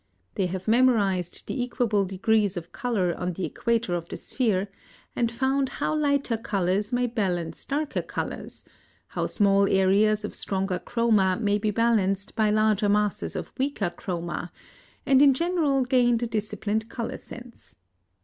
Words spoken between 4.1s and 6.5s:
sphere, and found how lighter